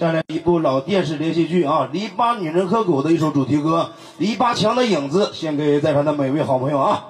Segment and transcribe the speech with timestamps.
[0.00, 7.04] 带来一部老电视连续剧啊，《篱笆女人和狗》的一首主题歌《篱笆墙的影子》，献给在场的每位好朋友啊。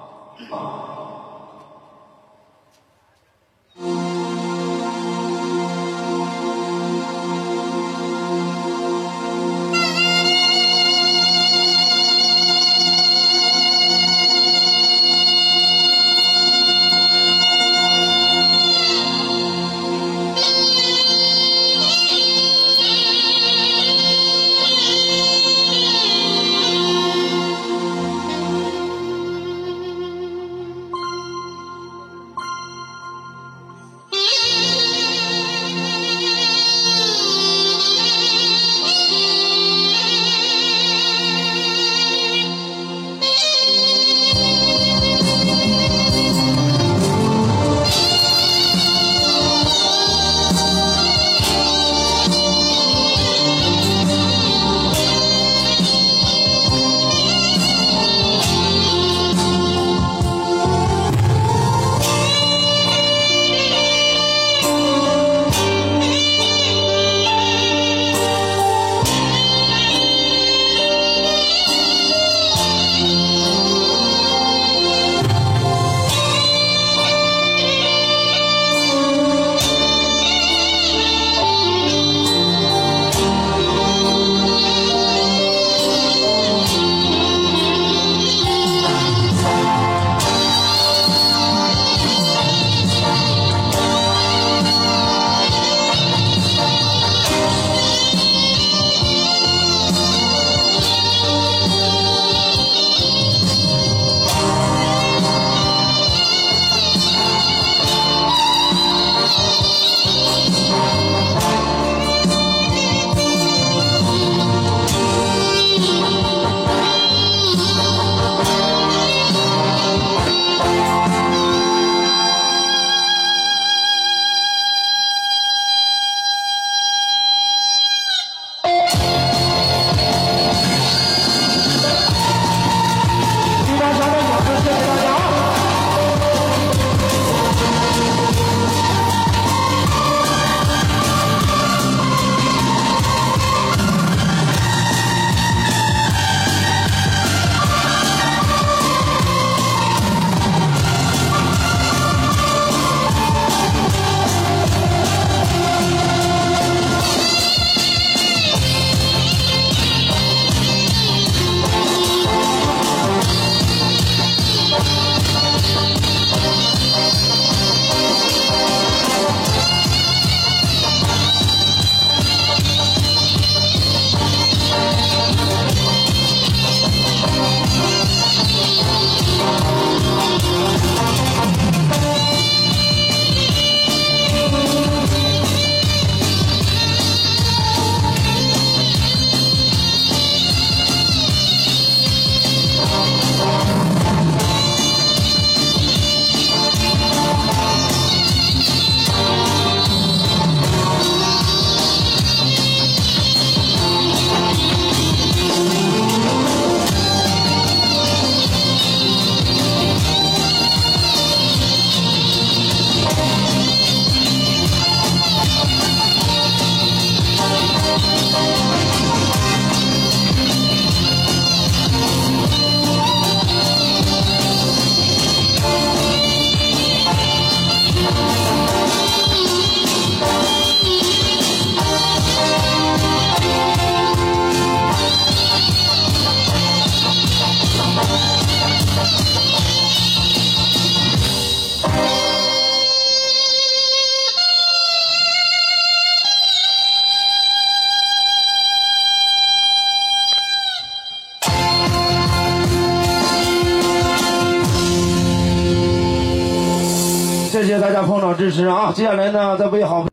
[258.51, 258.91] 支持啊！
[258.93, 260.05] 接下来呢，再喂好。